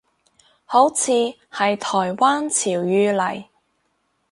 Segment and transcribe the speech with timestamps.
[0.65, 1.11] 好似
[1.51, 1.77] 係台
[2.15, 3.45] 灣潮語嚟